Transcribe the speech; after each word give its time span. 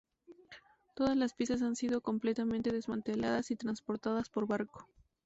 Todas 0.95 1.15
las 1.15 1.35
piezas 1.35 1.61
han 1.61 1.75
sido 1.75 2.01
completamente 2.01 2.71
desmanteladas 2.71 3.51
y 3.51 3.55
transportadas 3.55 4.29
por 4.31 4.47
barco. 4.47 4.87